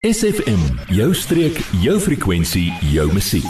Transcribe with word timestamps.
SFM, 0.00 0.60
jou 0.96 1.10
streek, 1.12 1.58
jou 1.84 1.98
frekwensie, 2.00 2.70
jou 2.88 3.02
musiek. 3.12 3.48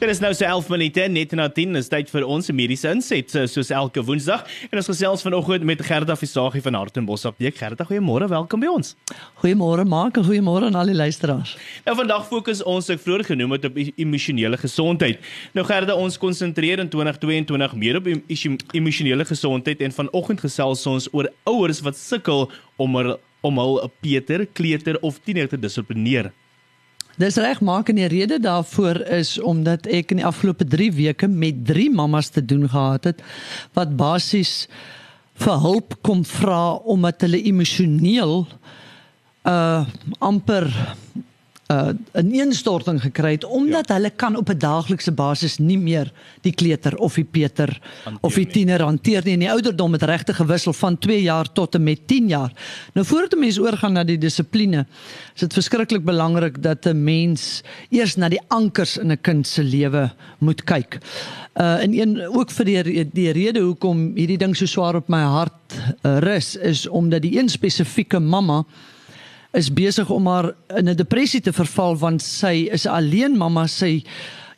Dit 0.00 0.08
is 0.08 0.22
nou 0.24 0.30
so 0.32 0.46
11 0.48 0.70
minute 0.72 1.04
net 1.12 1.34
na 1.36 1.50
10 1.52 1.76
is 1.76 1.90
tyd 1.92 2.08
vir 2.08 2.24
ons 2.24 2.48
mediese 2.48 2.88
inset 2.88 3.34
soos 3.52 3.68
elke 3.76 4.00
Woensdag 4.00 4.46
en 4.70 4.80
ons 4.80 4.88
gesels 4.88 5.24
vanoggend 5.26 5.66
met 5.68 5.82
Gerda 5.84 6.16
Visagie 6.16 6.62
van 6.64 6.78
Hartenbos 6.80 7.26
Apteek. 7.28 7.58
Gerda, 7.60 7.84
goeiemôre, 7.84 8.24
welkom 8.32 8.64
by 8.64 8.72
ons. 8.72 8.94
Goeiemôre 9.42 9.84
Mark 9.84 10.16
goeiemôre 10.16 10.70
aan 10.70 10.80
al 10.80 10.94
die 10.94 10.96
luisteraars. 10.96 11.52
Nou 11.84 11.98
vandag 12.00 12.24
fokus 12.32 12.64
ons 12.64 12.88
ek 12.96 13.04
vroeër 13.04 13.26
genoem 13.34 13.58
het 13.58 13.68
op 13.68 13.76
emosionele 13.84 14.56
gesondheid. 14.64 15.20
Nou 15.52 15.68
Gerda, 15.68 16.00
ons 16.00 16.16
konsentreer 16.16 16.80
in 16.80 16.88
2022 16.88 17.76
meer 17.76 18.00
op 18.00 18.08
emosionele 18.72 19.28
gesondheid 19.28 19.84
en 19.84 20.00
vanoggend 20.00 20.40
gesels 20.48 20.88
ons 20.88 21.12
oor 21.12 21.28
ouers 21.52 21.84
wat 21.84 22.00
sukkel 22.00 22.46
om 22.80 22.96
er 23.00 23.18
om 23.40 23.58
hul 23.58 23.80
'n 23.82 23.90
Peter, 24.00 24.46
kleuter 24.46 24.98
of 25.02 25.18
tiener 25.24 25.48
te 25.48 25.58
dissiplineer. 25.58 26.32
Dis 27.16 27.36
reg, 27.36 27.60
maak 27.60 27.88
en 27.88 27.96
die 27.96 28.08
rede 28.12 28.36
daarvoor 28.40 29.00
is 29.16 29.38
omdat 29.40 29.86
ek 29.86 30.10
in 30.12 30.20
die 30.20 30.26
afgelope 30.26 30.66
3 30.68 30.92
weke 30.92 31.28
met 31.28 31.64
3 31.64 31.88
mammas 31.90 32.28
te 32.28 32.44
doen 32.44 32.68
gehad 32.68 33.04
het 33.04 33.22
wat 33.72 33.96
basies 33.96 34.68
vir 35.40 35.56
hulp 35.60 35.96
kom 36.04 36.24
vra 36.24 36.76
omdat 36.84 37.24
hulle 37.24 37.40
emosioneel 37.40 38.46
uh 39.48 39.86
amper 40.18 40.68
uh 41.66 41.88
'n 42.14 42.30
ineenstorting 42.30 43.00
gekry 43.02 43.30
het 43.30 43.44
omdat 43.44 43.88
ja. 43.88 43.94
hulle 43.94 44.10
kan 44.10 44.36
op 44.36 44.48
'n 44.48 44.58
daaglikse 44.58 45.12
basis 45.12 45.58
nie 45.58 45.78
meer 45.78 46.12
die 46.40 46.52
kleuter 46.54 46.96
of 46.96 47.14
die 47.14 47.24
Peter 47.24 47.80
hanteer 48.04 48.20
of 48.22 48.34
die 48.34 48.46
tiener 48.46 48.82
hanteer 48.82 49.24
nie. 49.24 49.32
En 49.32 49.38
die 49.38 49.50
ouderdom 49.50 49.92
het 49.92 50.02
regtig 50.02 50.36
gewissel 50.36 50.72
van 50.72 50.98
2 50.98 51.22
jaar 51.22 51.52
tot 51.52 51.74
en 51.74 51.82
met 51.82 52.06
10 52.06 52.28
jaar. 52.28 52.52
Nou 52.94 53.06
voordat 53.06 53.34
'n 53.34 53.38
mens 53.38 53.58
oorgaan 53.58 53.92
na 53.92 54.04
die 54.04 54.18
dissipline, 54.18 54.86
is 55.34 55.40
dit 55.40 55.52
verskriklik 55.52 56.04
belangrik 56.04 56.62
dat 56.62 56.86
'n 56.86 57.04
mens 57.04 57.62
eers 57.90 58.16
na 58.16 58.28
die 58.28 58.42
ankers 58.48 58.96
in 58.96 59.10
'n 59.10 59.20
kind 59.20 59.46
se 59.46 59.62
lewe 59.62 60.10
moet 60.38 60.64
kyk. 60.64 60.98
Uh 61.56 61.82
en 61.82 61.98
een 61.98 62.28
ook 62.28 62.50
vir 62.50 62.64
die 62.64 63.10
die 63.12 63.30
rede 63.30 63.60
hoekom 63.60 64.12
hierdie 64.14 64.38
ding 64.38 64.56
so 64.56 64.66
swaar 64.66 64.94
op 64.94 65.08
my 65.08 65.22
hart 65.22 65.74
uh, 66.02 66.18
rus 66.18 66.56
is 66.56 66.88
omdat 66.88 67.22
die 67.22 67.38
een 67.38 67.48
spesifieke 67.48 68.18
mamma 68.18 68.64
is 69.56 69.72
besig 69.72 70.10
om 70.12 70.26
haar 70.26 70.52
in 70.76 70.88
'n 70.88 70.96
depressie 70.96 71.40
te 71.40 71.52
verval 71.52 71.96
want 71.96 72.22
sy 72.22 72.68
is 72.72 72.86
alleen 72.86 73.36
mamma 73.36 73.66
sy 73.66 74.04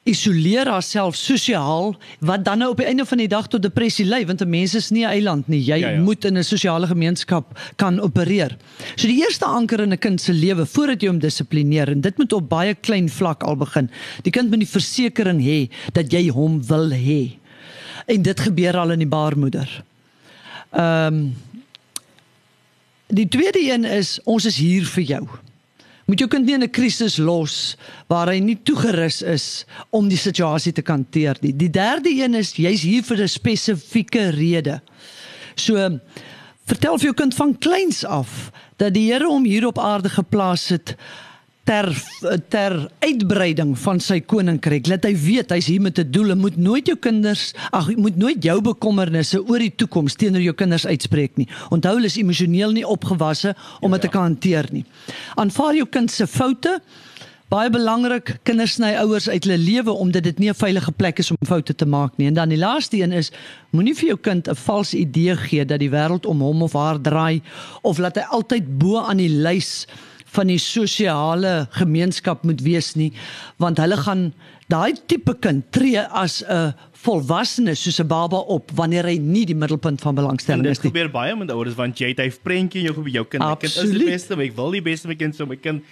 isoleer 0.08 0.68
haarself 0.70 1.16
sosiaal 1.18 1.92
wat 2.24 2.44
dan 2.46 2.62
nou 2.62 2.70
op 2.72 2.80
die 2.80 2.86
einde 2.88 3.04
van 3.08 3.20
die 3.20 3.28
dag 3.28 3.48
tot 3.50 3.62
depressie 3.62 4.06
lei 4.06 4.24
want 4.26 4.42
'n 4.42 4.50
mens 4.50 4.74
is 4.74 4.90
nie 4.90 5.04
'n 5.04 5.10
eiland 5.10 5.48
nie 5.48 5.60
jy 5.60 5.78
ja, 5.78 5.90
ja. 5.90 6.00
moet 6.00 6.24
in 6.24 6.38
'n 6.38 6.44
sosiale 6.44 6.86
gemeenskap 6.86 7.58
kan 7.76 8.00
opereer. 8.00 8.56
So 8.96 9.06
die 9.06 9.20
eerste 9.22 9.44
anker 9.44 9.80
in 9.80 9.92
'n 9.92 9.98
kind 9.98 10.20
se 10.20 10.32
lewe 10.32 10.66
voordat 10.66 11.02
jy 11.02 11.08
hom 11.08 11.18
dissiplineer 11.18 11.88
en 11.88 12.00
dit 12.00 12.18
moet 12.18 12.32
op 12.32 12.48
baie 12.48 12.74
klein 12.74 13.08
vlak 13.08 13.42
al 13.42 13.56
begin. 13.56 13.90
Die 14.22 14.32
kind 14.32 14.50
moet 14.50 14.60
die 14.60 14.78
versekering 14.78 15.40
hê 15.40 15.70
dat 15.92 16.12
jy 16.12 16.28
hom 16.28 16.62
wil 16.66 16.90
hê. 16.90 17.38
En 18.06 18.22
dit 18.22 18.40
gebeur 18.40 18.76
al 18.76 18.90
in 18.90 18.98
die 18.98 19.08
baarmoeder. 19.08 19.84
Ehm 20.72 21.14
um, 21.14 21.34
Die 23.08 23.28
tweede 23.28 23.60
een 23.60 23.84
is 23.84 24.18
ons 24.28 24.44
is 24.44 24.58
hier 24.60 24.84
vir 24.84 25.04
jou. 25.08 25.22
Moet 26.08 26.20
jou 26.20 26.28
kind 26.28 26.44
nie 26.44 26.54
in 26.54 26.62
'n 26.62 26.70
krisis 26.70 27.16
los 27.16 27.76
waar 28.08 28.28
hy 28.28 28.38
nie 28.38 28.58
toegerus 28.62 29.22
is 29.22 29.64
om 29.90 30.08
die 30.08 30.16
situasie 30.16 30.72
te 30.72 30.82
hanteer 30.84 31.36
nie. 31.40 31.52
Die 31.56 31.70
derde 31.70 32.10
een 32.10 32.34
is 32.34 32.52
jy's 32.52 32.82
hier 32.82 33.02
vir 33.02 33.22
'n 33.22 33.28
spesifieke 33.28 34.30
rede. 34.30 34.80
So 35.56 36.00
vertel 36.66 36.98
vir 36.98 37.04
jou 37.04 37.14
kind 37.14 37.34
van 37.34 37.58
kleins 37.58 38.04
af 38.04 38.50
dat 38.76 38.94
die 38.94 39.12
Here 39.12 39.26
hom 39.26 39.44
hier 39.44 39.66
op 39.66 39.78
aarde 39.78 40.08
geplaas 40.08 40.68
het 40.68 40.96
ter 41.68 41.88
ter 42.48 42.74
uitbreiding 43.04 43.74
van 43.82 44.00
sy 44.00 44.18
koninkryk. 44.24 44.88
Laat 44.88 45.04
hy 45.04 45.12
weet 45.20 45.52
hy's 45.52 45.68
hier 45.68 45.82
met 45.84 45.98
'n 46.00 46.10
doel. 46.10 46.34
Moet 46.36 46.56
nooit 46.56 46.86
jou 46.86 46.96
kinders, 46.96 47.52
ag, 47.70 47.94
moet 47.96 48.16
nooit 48.16 48.42
jou 48.42 48.60
bekommernisse 48.60 49.42
oor 49.44 49.58
die 49.58 49.74
toekoms 49.76 50.16
teenoor 50.16 50.40
jou 50.40 50.54
kinders 50.54 50.86
uitspreek 50.86 51.36
nie. 51.36 51.48
Onthou 51.70 51.94
hulle 51.94 52.06
is 52.06 52.16
emosioneel 52.16 52.72
nie 52.72 52.86
opgewasse 52.86 53.54
om 53.80 53.90
dit 53.90 53.90
ja, 53.90 53.96
ja. 53.96 54.00
te 54.00 54.08
kan 54.08 54.22
hanteer 54.22 54.66
nie. 54.72 54.84
Aanvaar 55.36 55.74
jou 55.74 55.86
kind 55.86 56.10
se 56.10 56.26
foute. 56.26 56.80
Baie 57.48 57.70
belangrik, 57.70 58.38
kinders 58.44 58.74
sny 58.76 58.92
ouers 59.00 59.28
uit 59.28 59.44
hulle 59.44 59.56
lewe 59.56 59.92
omdat 59.92 60.22
dit 60.22 60.38
nie 60.38 60.50
'n 60.50 60.54
veilige 60.54 60.92
plek 60.92 61.18
is 61.18 61.30
om 61.30 61.36
foute 61.46 61.74
te 61.74 61.86
maak 61.86 62.16
nie. 62.16 62.26
En 62.28 62.34
dan 62.34 62.48
die 62.48 62.58
laaste 62.58 62.96
een 62.96 63.12
is 63.12 63.30
moenie 63.70 63.94
vir 63.94 64.08
jou 64.08 64.18
kind 64.18 64.48
'n 64.48 64.54
valse 64.54 64.96
idee 64.96 65.36
gee 65.36 65.64
dat 65.64 65.80
die 65.80 65.90
wêreld 65.90 66.26
om 66.26 66.40
hom 66.40 66.62
of 66.62 66.72
haar 66.72 67.00
draai 67.00 67.42
of 67.82 67.98
laat 67.98 68.16
hy 68.16 68.22
altyd 68.22 68.78
bo 68.78 68.98
aan 68.98 69.16
die 69.16 69.28
lys 69.28 69.86
van 70.36 70.46
die 70.52 70.60
sosiale 70.60 71.68
gemeenskap 71.78 72.44
moet 72.44 72.60
wees 72.64 72.94
nie 72.96 73.12
want 73.62 73.80
hulle 73.82 73.96
gaan 73.96 74.32
daai 74.68 74.92
tipe 75.08 75.34
kind 75.40 75.64
tree 75.72 75.98
as 75.98 76.42
'n 76.42 76.74
volwassene 77.04 77.74
soos 77.74 78.00
'n 78.00 78.06
baba 78.06 78.36
op 78.36 78.70
wanneer 78.74 79.04
hy 79.04 79.18
nie 79.18 79.44
die 79.46 79.54
middelpunt 79.54 80.00
van 80.00 80.14
belangstelling 80.14 80.66
is 80.66 80.82
nie. 80.82 80.90
Dit 80.90 80.98
gebeur 80.98 81.10
baie 81.10 81.36
met 81.36 81.50
ouers 81.50 81.74
want 81.74 81.98
jy 81.98 82.08
het 82.08 82.18
hy 82.18 82.30
prentjie 82.42 82.80
in 82.80 82.92
jou 82.92 83.08
jou 83.08 83.24
kind. 83.24 83.44
My 83.44 83.56
kind 83.56 83.76
is 83.76 83.90
die 83.90 84.04
beste, 84.04 84.34
ek 84.34 84.56
wil 84.56 84.70
die 84.70 84.82
beste 84.82 85.08
my 85.08 85.14
kind 85.14 85.34
so 85.34 85.46
my 85.46 85.56
kind 85.56 85.82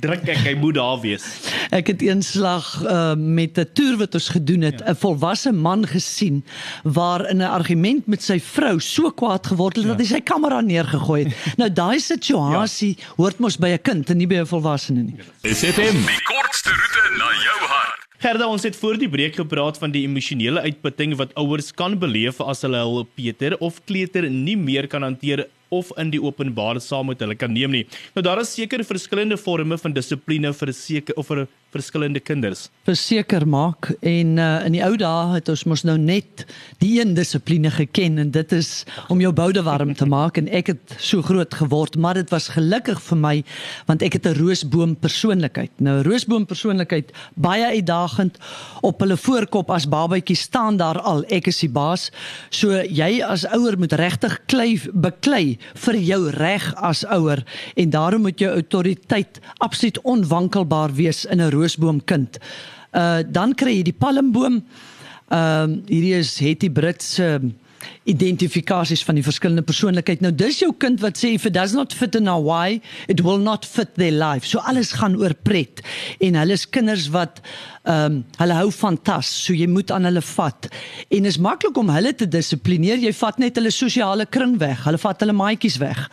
druk 0.00 0.24
ek 0.32 0.40
hy 0.46 0.52
moet 0.56 0.76
daar 0.78 1.00
wees. 1.02 1.24
Ek 1.74 1.90
het 1.92 2.02
eenslag 2.04 2.68
uh, 2.80 3.12
met 3.16 3.58
'n 3.58 3.68
toer 3.76 3.98
wat 4.00 4.14
ons 4.16 4.28
gedoen 4.32 4.64
het, 4.64 4.80
'n 4.80 4.86
ja. 4.86 4.94
volwasse 4.94 5.52
man 5.52 5.86
gesien 5.86 6.44
waar 6.82 7.28
in 7.28 7.42
'n 7.42 7.50
argument 7.50 8.06
met 8.06 8.22
sy 8.22 8.40
vrou 8.40 8.80
so 8.80 9.10
kwaad 9.10 9.46
geword 9.46 9.76
het 9.76 9.84
ja. 9.84 9.90
dat 9.90 10.00
hy 10.00 10.06
sy 10.06 10.20
kamera 10.20 10.60
neergegooi 10.60 11.24
het. 11.24 11.34
nou 11.60 11.72
daai 11.72 12.00
situasie 12.00 12.96
ja. 12.96 13.04
hoort 13.16 13.38
mos 13.38 13.56
by 13.58 13.68
'n 13.76 13.82
kind 13.82 14.10
en 14.10 14.16
nie 14.16 14.26
by 14.26 14.40
'n 14.40 14.46
volwassene 14.46 15.02
nie. 15.02 15.16
SFM, 15.42 15.98
die 16.08 16.24
kortste 16.24 16.70
roete 16.70 17.02
na 17.18 17.28
jou 17.44 17.60
hart. 17.68 18.00
Gerda, 18.22 18.46
ons 18.46 18.62
het 18.62 18.76
voor 18.76 18.96
die 18.98 19.08
breek 19.08 19.34
gepraat 19.34 19.78
van 19.78 19.90
die 19.90 20.06
emosionele 20.06 20.60
uitputting 20.60 21.16
wat 21.16 21.34
ouers 21.34 21.72
kan 21.72 21.98
beleef 21.98 22.40
as 22.40 22.62
hulle 22.62 22.78
hul 22.78 23.04
Peter 23.14 23.58
of 23.58 23.84
kleuter 23.84 24.30
nie 24.30 24.56
meer 24.56 24.86
kan 24.86 25.02
hanteer 25.02 25.48
of 25.72 25.90
in 26.00 26.12
die 26.12 26.20
openbare 26.22 26.80
saam 26.80 27.08
met 27.10 27.24
hulle 27.24 27.38
kan 27.38 27.52
neem 27.52 27.72
nie. 27.72 27.86
Nou 28.16 28.24
daar 28.26 28.42
is 28.44 28.52
seker 28.54 28.84
verskillende 28.84 29.40
forme 29.40 29.78
van 29.80 29.96
dissipline 29.96 30.52
vir 30.52 30.72
seker 30.76 31.16
of 31.16 31.32
vir 31.32 31.46
verskillende 31.72 32.20
kinders. 32.20 32.66
Verseker 32.84 33.46
maak 33.48 33.88
en 34.04 34.36
uh, 34.36 34.48
in 34.66 34.74
die 34.76 34.82
ou 34.84 34.92
dae 35.00 35.36
het 35.36 35.48
ons 35.48 35.64
mos 35.70 35.84
nou 35.88 35.96
net 36.00 36.44
die 36.82 36.90
een 36.98 37.14
dissipline 37.16 37.70
geken 37.72 38.20
en 38.20 38.32
dit 38.34 38.52
is 38.52 38.84
om 39.12 39.22
jou 39.22 39.32
boude 39.32 39.62
warm 39.64 39.94
te 39.96 40.08
maak 40.08 40.36
en 40.40 40.50
ek 40.52 40.72
het 40.74 40.96
so 41.00 41.24
groot 41.24 41.54
geword, 41.56 41.96
maar 41.96 42.18
dit 42.20 42.28
was 42.34 42.50
gelukkig 42.52 43.00
vir 43.08 43.20
my 43.22 43.34
want 43.88 44.04
ek 44.04 44.18
het 44.18 44.28
'n 44.28 44.36
roosboom 44.36 44.96
persoonlikheid. 45.00 45.72
Nou 45.80 46.02
roosboom 46.04 46.44
persoonlikheid 46.46 47.12
baie 47.34 47.64
uitdagend 47.78 48.36
op 48.82 49.00
hulle 49.00 49.16
voorkop 49.16 49.70
as 49.70 49.88
babatjie 49.88 50.36
staan 50.36 50.76
daar 50.76 51.00
al 51.00 51.24
ek 51.28 51.48
is 51.48 51.60
die 51.64 51.72
baas. 51.72 52.10
So 52.50 52.82
jy 52.82 53.22
as 53.22 53.46
ouer 53.46 53.78
moet 53.78 53.92
regtig 53.92 54.38
klei 54.46 54.80
beklei 54.92 55.58
vir 55.84 55.96
jou 55.96 56.30
reg 56.30 56.74
as 56.74 57.04
ouer 57.04 57.44
en 57.76 57.90
daarom 57.90 58.22
moet 58.22 58.38
jou 58.40 58.50
autoriteit 58.52 59.40
absoluut 59.58 60.00
onwankelbaar 60.02 60.94
wees 60.94 61.24
in 61.24 61.40
'n 61.40 61.50
roosboomkind. 61.50 62.38
Uh 62.92 63.22
dan 63.26 63.54
kry 63.54 63.76
jy 63.76 63.82
die 63.82 63.98
palmboom. 63.98 64.62
Ehm 65.28 65.70
uh, 65.70 65.78
hierdie 65.88 66.14
is 66.18 66.38
het 66.38 66.60
die 66.60 66.70
Britse 66.70 67.40
uh, 67.42 67.50
identifikasies 68.04 69.04
van 69.06 69.18
die 69.18 69.24
verskillende 69.24 69.64
persoonlikheid. 69.66 70.22
Nou 70.24 70.32
dis 70.34 70.60
jou 70.62 70.72
kind 70.78 71.00
wat 71.02 71.20
sê 71.20 71.34
if 71.36 71.46
it 71.48 71.54
does 71.54 71.74
not 71.76 71.92
fit 71.92 72.14
in 72.18 72.30
way, 72.44 72.80
it 73.08 73.22
will 73.22 73.38
not 73.38 73.66
fit 73.66 73.94
their 73.94 74.12
life. 74.12 74.46
So 74.46 74.58
alles 74.58 74.92
gaan 74.92 75.16
oor 75.16 75.34
pret 75.34 75.82
en 76.20 76.38
hulle 76.40 76.58
is 76.58 76.68
kinders 76.68 77.08
wat 77.14 77.42
ehm 77.82 78.04
um, 78.04 78.18
hulle 78.38 78.54
hou 78.54 78.68
van 78.70 78.96
tas, 79.02 79.26
so 79.26 79.54
jy 79.54 79.66
moet 79.66 79.90
aan 79.90 80.04
hulle 80.06 80.22
vat. 80.22 80.68
En 81.10 81.24
is 81.26 81.38
maklik 81.42 81.76
om 81.76 81.90
hulle 81.90 82.12
te 82.14 82.28
dissiplineer. 82.30 83.00
Jy 83.02 83.10
vat 83.18 83.40
net 83.42 83.58
hulle 83.58 83.72
sosiale 83.74 84.26
kring 84.26 84.54
weg. 84.60 84.84
Hulle 84.86 85.00
vat 85.02 85.24
hulle 85.24 85.34
maatjies 85.34 85.80
weg. 85.82 86.06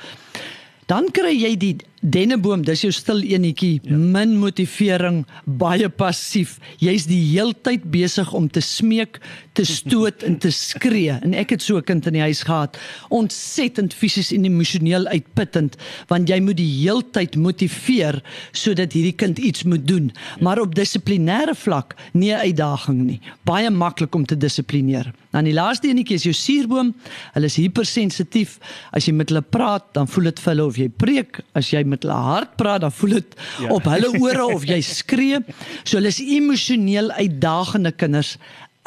Dan 0.90 1.12
kry 1.14 1.36
jy 1.38 1.54
die 1.62 1.76
denneboom, 2.02 2.64
dis 2.68 2.84
jou 2.86 2.92
stil 2.96 3.24
enetjie, 3.28 3.80
ja. 3.84 3.98
min 3.98 4.38
motivering, 4.40 5.24
baie 5.46 5.90
passief. 5.90 6.58
Jy's 6.80 7.08
die 7.10 7.22
heeltyd 7.32 7.88
besig 7.92 8.32
om 8.34 8.48
te 8.50 8.62
smeek, 8.64 9.20
te 9.58 9.66
stoot 9.68 10.24
en 10.24 10.38
te 10.40 10.52
skree. 10.56 11.18
En 11.26 11.36
ek 11.38 11.56
het 11.56 11.62
so 11.62 11.78
'n 11.78 11.84
kind 11.84 12.08
in 12.08 12.14
die 12.14 12.22
huis 12.22 12.44
gehad, 12.44 12.78
ontsettend 13.10 13.94
fisies 13.94 14.32
en 14.32 14.46
emosioneel 14.46 15.06
uitputtend, 15.08 15.76
want 16.08 16.30
jy 16.30 16.40
moet 16.40 16.58
die 16.58 16.84
heeltyd 16.84 17.36
motiveer 17.36 18.22
sodat 18.52 18.94
hierdie 18.94 19.16
kind 19.16 19.38
iets 19.40 19.64
moet 19.64 19.88
doen. 19.88 20.12
Maar 20.40 20.62
op 20.62 20.76
dissiplinêre 20.76 21.56
vlak 21.56 21.96
nie 22.14 22.32
'n 22.32 22.40
uitdaging 22.40 23.04
nie. 23.06 23.22
Baie 23.44 23.70
maklik 23.70 24.16
om 24.16 24.26
te 24.26 24.38
dissiplineer. 24.38 25.14
Dan 25.30 25.46
die 25.46 25.54
laaste 25.54 25.88
enetjie 25.88 26.16
is 26.16 26.24
jou 26.24 26.34
suurboom. 26.34 26.96
Hulle 27.34 27.46
is 27.46 27.56
hypersensitief. 27.56 28.58
As 28.92 29.06
jy 29.06 29.14
met 29.14 29.30
hulle 29.30 29.42
praat, 29.42 29.86
dan 29.94 30.08
voel 30.08 30.24
dit 30.24 30.40
vir 30.40 30.54
hulle 30.54 30.66
of 30.66 30.78
jy 30.78 30.90
preek. 30.90 31.42
As 31.54 31.70
jy 31.70 31.84
met 31.90 32.06
hulle 32.06 32.22
hart 32.30 32.56
praat, 32.56 32.82
dan 32.86 32.92
voel 32.92 33.20
dit 33.20 33.36
ja. 33.60 33.70
op 33.74 33.90
hulle 33.90 34.14
ore 34.20 34.46
of 34.46 34.66
jy 34.70 34.82
skree. 34.86 35.42
So 35.84 35.98
hulle 35.98 36.14
is 36.14 36.22
emosioneel 36.24 37.12
uitdagende 37.12 37.92
kinders 37.92 38.38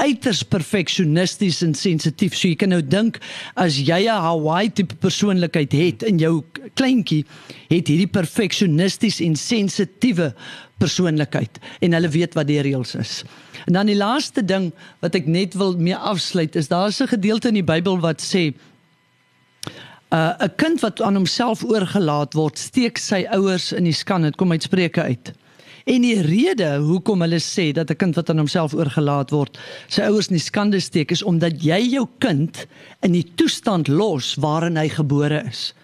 uiters 0.01 0.43
perfeksionisties 0.43 1.61
en 1.63 1.75
sensitief. 1.79 2.35
So 2.37 2.49
jy 2.49 2.57
kan 2.59 2.73
nou 2.73 2.81
dink 2.83 3.21
as 3.55 3.79
jy 3.79 4.09
'n 4.09 4.25
Hawaii 4.27 4.73
tipe 4.73 4.97
persoonlikheid 4.97 5.73
het 5.73 6.03
in 6.03 6.19
jou 6.19 6.43
kleintjie, 6.75 7.25
het 7.69 7.89
hierdie 7.89 8.11
perfeksionisties 8.11 9.21
en 9.21 9.37
sensitiewe 9.37 10.33
persoonlikheid 10.79 11.61
en 11.81 11.93
hulle 11.93 12.09
weet 12.09 12.35
wat 12.35 12.47
die 12.47 12.61
reëls 12.61 12.95
is. 12.95 13.23
En 13.67 13.73
dan 13.73 13.87
die 13.87 13.97
laaste 13.97 14.45
ding 14.45 14.73
wat 15.01 15.15
ek 15.15 15.27
net 15.27 15.55
wil 15.55 15.77
mee 15.77 15.97
afsluit 15.97 16.57
is 16.57 16.69
daar's 16.69 17.01
'n 17.01 17.07
gedeelte 17.07 17.49
in 17.49 17.61
die 17.61 17.71
Bybel 17.75 18.01
wat 18.01 18.21
sê 18.21 18.55
uh, 20.13 20.35
'n 20.39 20.55
kind 20.57 20.81
wat 20.81 21.01
aan 21.01 21.15
homself 21.15 21.65
oorgelaat 21.65 22.35
word, 22.35 22.59
steek 22.59 22.99
sy 22.99 23.25
ouers 23.31 23.73
in 23.73 23.85
die 23.85 23.97
skande. 23.97 24.31
Dit 24.31 24.37
kom 24.37 24.53
uit 24.53 24.63
Spreuke 24.63 25.03
uit. 25.03 25.33
En 25.85 26.05
die 26.05 26.21
rede 26.23 26.77
hoekom 26.79 27.25
hulle 27.25 27.41
sê 27.43 27.73
dat 27.73 27.91
'n 27.91 27.97
kind 27.97 28.15
wat 28.15 28.31
aan 28.31 28.39
homself 28.39 28.75
oorgelaat 28.75 29.31
word, 29.31 29.59
sy 29.89 30.03
ouers 30.03 30.29
in 30.29 30.37
die 30.37 30.45
skande 30.45 30.81
steek, 30.81 31.11
is 31.11 31.23
omdat 31.23 31.63
jy 31.63 31.81
jou 31.97 32.07
kind 32.19 32.67
in 33.03 33.13
die 33.13 33.27
toestand 33.35 33.89
los 33.89 34.35
waarin 34.35 34.77
hy 34.77 34.89
gebore 34.89 35.43
is. 35.49 35.75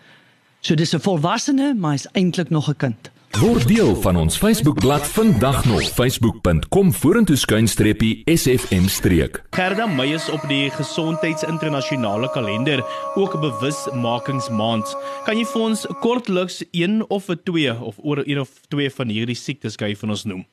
So 0.60 0.74
dis 0.74 0.94
'n 0.94 1.00
volwassene, 1.00 1.74
maar 1.74 1.92
hy's 1.92 2.06
eintlik 2.12 2.50
nog 2.50 2.68
'n 2.68 2.76
kind. 2.76 3.10
Word 3.36 3.68
deel 3.68 3.92
van 4.00 4.16
ons 4.16 4.38
Facebookblad 4.40 5.04
vandag 5.12 5.64
nog 5.68 5.82
facebook.com 5.82 6.92
vorentoe 6.92 7.36
skuinstreepie 7.36 8.22
sfm 8.24 8.88
streek. 8.88 9.42
Gerda 9.50 9.86
Meyer 9.86 10.16
is 10.16 10.30
op 10.32 10.46
die 10.48 10.70
gesondheidsinternasionale 10.72 12.30
kalender 12.32 12.84
ook 13.14 13.34
'n 13.36 13.40
bewusmakingsmaand. 13.40 14.96
Kan 15.24 15.36
jy 15.36 15.44
vir 15.44 15.62
ons 15.62 15.86
kortliks 16.00 16.64
een 16.70 17.04
of 17.08 17.26
twee 17.44 17.80
of 17.80 17.96
oor 17.98 18.22
een 18.24 18.40
of 18.40 18.48
twee 18.68 18.90
van 18.90 19.08
hierdie 19.08 19.36
siektes 19.36 19.76
gee 19.76 19.96
vir 19.96 20.08
ons 20.08 20.24
noem? 20.24 20.46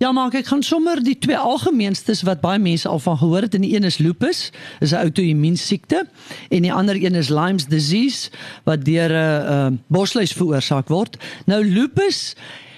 Ja, 0.00 0.12
maar 0.16 0.32
ek 0.32 0.46
gaan 0.48 0.62
sommer 0.64 1.02
die 1.04 1.18
twee 1.20 1.36
algemeenstes 1.36 2.22
wat 2.24 2.40
baie 2.40 2.58
mense 2.58 2.88
al 2.88 3.02
van 3.04 3.18
gehoor 3.20 3.44
het. 3.44 3.54
En 3.54 3.66
die 3.66 3.74
een 3.76 3.84
is 3.84 3.98
lupus, 4.00 4.38
is 4.80 4.94
'n 4.96 5.02
outoimmuun 5.04 5.56
siekte, 5.60 6.06
en 6.48 6.62
die 6.62 6.72
ander 6.72 6.96
een 6.96 7.14
is 7.14 7.28
Lyme's 7.28 7.66
disease 7.68 8.30
wat 8.64 8.84
deur 8.84 9.10
'n 9.10 9.12
uh, 9.12 9.50
uh, 9.50 9.66
bosluis 9.86 10.32
veroorsaak 10.32 10.88
word. 10.88 11.20
Nou 11.44 11.64
lupus 11.64 12.34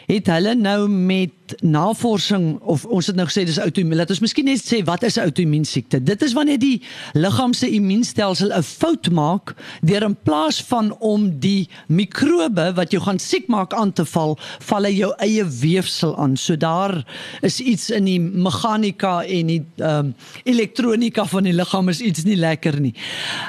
het 0.07 0.27
hulle 0.27 0.55
nou 0.55 0.89
met 0.89 1.31
navorsing 1.61 2.59
of 2.61 2.85
ons 2.85 3.07
het 3.07 3.17
nou 3.17 3.27
gesê 3.27 3.45
dis 3.45 3.59
outoimmuun. 3.59 3.99
Laat 3.99 4.11
ons 4.15 4.23
miskien 4.25 4.47
net 4.49 4.63
sê 4.63 4.83
wat 4.85 5.03
is 5.03 5.17
'n 5.19 5.27
outoimmuun 5.29 5.65
siekte? 5.65 6.03
Dit 6.03 6.23
is 6.23 6.33
wanneer 6.33 6.59
die 6.59 6.83
liggaam 7.13 7.53
se 7.53 7.69
immuunstelsel 7.69 8.53
'n 8.53 8.63
fout 8.63 9.11
maak 9.11 9.55
deur 9.81 10.03
in 10.03 10.17
plaas 10.23 10.63
van 10.63 10.97
om 10.99 11.39
die 11.41 11.69
mikrobe 11.89 12.73
wat 12.75 12.91
jou 12.91 13.03
gaan 13.03 13.19
siek 13.19 13.47
maak 13.47 13.75
aan 13.75 13.93
te 13.93 14.05
val, 14.05 14.39
val 14.59 14.83
hy 14.83 14.93
jou 14.93 15.13
eie 15.19 15.45
weefsel 15.45 16.17
aan. 16.19 16.37
So 16.37 16.57
daar 16.57 17.05
is 17.41 17.61
iets 17.61 17.91
in 17.91 18.05
die 18.05 18.21
meganika 18.21 19.25
en 19.25 19.47
die 19.47 19.65
ehm 19.77 19.99
um, 19.99 20.15
elektronika 20.45 21.25
van 21.27 21.43
die 21.43 21.53
liggaam 21.53 21.89
is 21.89 22.01
iets 22.01 22.25
nie 22.25 22.37
lekker 22.37 22.81
nie. 22.81 22.95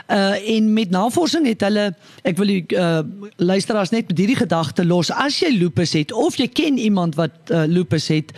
Uh 0.10 0.56
en 0.56 0.74
met 0.74 0.90
navorsing 0.90 1.46
het 1.48 1.62
hulle 1.62 1.96
ek 2.24 2.38
wil 2.38 2.48
die 2.48 2.66
uh, 2.76 3.00
luisteraars 3.38 3.90
net 3.90 4.08
met 4.08 4.18
hierdie 4.18 4.40
gedagte 4.40 4.86
los 4.86 5.12
as 5.12 5.40
jy 5.40 5.52
lupus 5.58 5.94
het 5.94 6.12
of 6.12 6.38
jy 6.40 6.48
ken 6.48 6.78
iemand 6.78 7.16
wat 7.16 7.52
uh, 7.52 7.64
lupus 7.68 7.93
lupus 7.94 8.08
het 8.10 8.34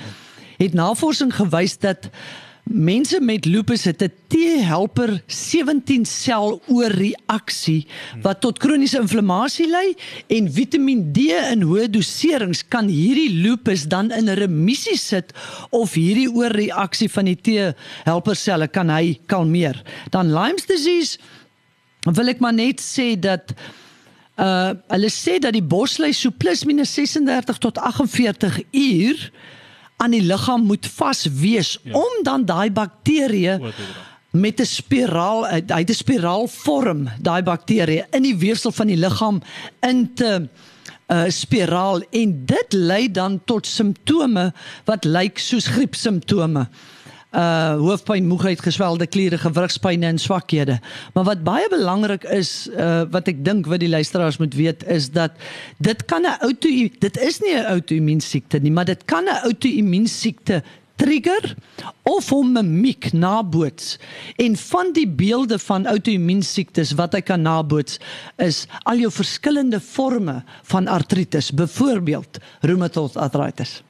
het 0.56 0.74
navorsing 0.74 1.34
gewys 1.36 1.78
dat 1.80 2.10
mense 2.64 3.20
met 3.22 3.46
lupus 3.46 3.84
het 3.86 4.02
'n 4.02 4.12
T-helper 4.28 5.22
17 5.28 6.06
sel 6.06 6.62
oorreaksie 6.68 7.88
wat 8.22 8.42
tot 8.42 8.60
kroniese 8.60 9.00
inflammasie 9.00 9.68
lei 9.68 9.96
en 10.28 10.52
Vitamiin 10.52 11.14
D 11.14 11.18
in 11.52 11.62
hoë 11.62 11.90
doserings 11.90 12.64
kan 12.68 12.88
hierdie 12.88 13.30
lupus 13.44 13.88
dan 13.88 14.12
in 14.12 14.30
remissie 14.30 14.98
sit 14.98 15.32
of 15.70 15.94
hierdie 15.94 16.32
oorreaksie 16.32 17.10
van 17.10 17.26
die 17.26 17.40
T-helper 17.42 18.36
selle 18.36 18.68
kan 18.68 18.90
hy 18.90 19.20
kalmeer. 19.26 19.82
Dan 20.10 20.34
Lyme's 20.34 20.66
disease 20.66 21.20
wil 22.02 22.28
ek 22.28 22.40
maar 22.40 22.54
net 22.54 22.82
sê 22.82 23.20
dat 23.20 23.54
uh 24.36 24.72
hulle 24.92 25.10
sê 25.10 25.38
dat 25.40 25.54
die 25.56 25.64
boslei 25.64 26.12
so 26.14 26.30
plus 26.32 26.66
minus 26.66 26.94
36 26.94 27.58
tot 27.58 27.78
48 27.78 28.60
uur 28.72 29.32
aan 29.98 30.12
die 30.12 30.24
liggaam 30.24 30.66
moet 30.68 30.88
vas 30.98 31.24
wees 31.32 31.78
ja. 31.84 31.94
om 31.96 32.24
dan 32.24 32.44
daai 32.46 32.72
bakterieë 32.72 33.60
met 34.36 34.60
'n 34.60 34.66
spiraal 34.66 35.48
hy 35.48 35.62
het 35.64 35.90
'n 35.90 36.02
spiraal 36.04 36.48
vorm 36.48 37.08
daai 37.20 37.44
bakterieë 37.44 38.08
in 38.12 38.24
die 38.24 38.36
weefsel 38.36 38.72
van 38.72 38.88
die 38.88 39.00
liggaam 39.00 39.42
in 39.80 40.14
te 40.14 40.32
'n 40.36 40.50
uh, 41.08 41.30
spiraal 41.30 42.02
en 42.12 42.46
dit 42.46 42.74
lei 42.74 43.12
dan 43.12 43.42
tot 43.46 43.68
simptome 43.68 44.54
wat 44.86 45.06
lyk 45.06 45.40
soos 45.40 45.68
griep 45.68 45.96
simptome 45.96 46.68
uh 47.36 47.76
hoofpyn, 47.82 48.28
moegheid, 48.28 48.62
geswelde 48.64 49.08
kliere, 49.08 49.38
gewrigspynne 49.38 50.08
en 50.08 50.20
swakhede. 50.22 50.80
Maar 51.14 51.24
wat 51.24 51.44
baie 51.44 51.68
belangrik 51.70 52.24
is, 52.24 52.70
uh 52.72 53.04
wat 53.12 53.28
ek 53.28 53.44
dink 53.46 53.68
wat 53.68 53.84
die 53.84 53.92
luisteraars 53.92 54.40
moet 54.40 54.56
weet 54.56 54.88
is 54.88 55.12
dat 55.12 55.36
dit 55.78 56.06
kan 56.06 56.24
'n 56.24 56.40
outo 56.40 56.70
dit 57.00 57.18
is 57.18 57.40
nie 57.40 57.56
'n 57.56 57.66
outoimmuun 57.76 58.22
siekte 58.22 58.60
nie, 58.60 58.72
maar 58.72 58.86
dit 58.86 59.06
kan 59.06 59.24
'n 59.24 59.44
outoimmuun 59.44 60.08
siekte 60.08 60.64
trigger 60.96 61.56
of 62.04 62.30
hom 62.30 62.54
mimiek 62.56 63.12
naboots. 63.14 63.98
En 64.36 64.56
van 64.56 64.92
die 64.94 65.08
beelde 65.08 65.60
van 65.60 65.86
outoimmuun 65.86 66.44
siektes 66.44 66.94
wat 67.00 67.14
hy 67.18 67.22
kan 67.22 67.42
naboots 67.42 68.00
is 68.38 68.66
al 68.84 69.04
jou 69.04 69.12
verskillende 69.12 69.80
forme 69.80 70.42
van 70.72 70.88
artritis, 70.88 71.52
byvoorbeeld 71.52 72.40
rheumatoid 72.62 73.18
arthritis. 73.18 73.82